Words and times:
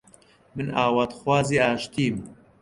من 0.55 0.69
ئاواتخوازی 0.71 1.57
ئاشتیم 1.59 2.35